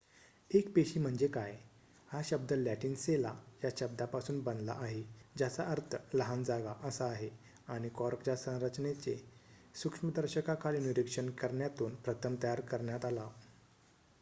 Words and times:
"एक 0.51 0.71
पेशी 0.75 0.99
म्हणजे 0.99 1.27
काय? 1.27 1.51
हा 2.09 2.21
शब्द 2.25 2.53
लॅटिन 2.53 2.95
"सेला" 2.95 3.33
या 3.63 3.69
शब्दापासून 3.77 4.39
बनला 4.43 4.73
आहे 4.79 5.01
ज्याचा 5.37 5.63
अर्थ 5.63 5.95
"लहान 6.13 6.43
जागा" 6.43 6.73
असा 6.83 7.05
आहे 7.05 7.29
आणि 7.67 7.89
कॉर्कच्या 7.89 8.35
संरचनेचे 8.37 9.15
सूक्ष्मदर्शकाखाली 9.75 10.79
निरीक्षण 10.79 11.29
करण्यातून 11.31 11.95
प्रथम 11.95 12.35
तयार 12.43 12.61
करण्यात 12.61 13.05
आला. 13.05 13.29